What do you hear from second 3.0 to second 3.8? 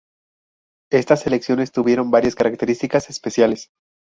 especiales.